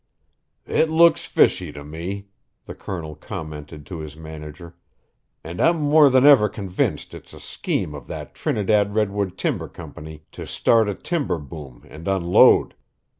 "It 0.65 0.89
looks 0.89 1.25
fishy 1.27 1.71
to 1.73 1.83
me," 1.83 2.25
the 2.65 2.73
Colonel 2.73 3.13
commented 3.13 3.85
to 3.85 3.99
his 3.99 4.17
manager, 4.17 4.75
"and 5.43 5.61
I'm 5.61 5.79
more 5.79 6.09
than 6.09 6.25
ever 6.25 6.49
convinced 6.49 7.13
it's 7.13 7.33
a 7.35 7.39
scheme 7.39 7.93
of 7.93 8.07
that 8.07 8.33
Trinidad 8.33 8.95
Redwood 8.95 9.37
Timber 9.37 9.67
Company 9.67 10.23
to 10.31 10.47
start 10.47 10.89
a 10.89 10.95
timber 10.95 11.37
boom 11.37 11.85
and 11.87 12.07
unload. 12.07 12.73